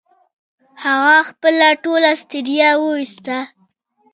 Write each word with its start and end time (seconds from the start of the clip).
هغه 0.83 1.17
خپله 1.29 1.67
ټوله 1.83 2.11
ستړيا 2.21 2.69
و 2.79 2.83
ایستله 2.99 3.39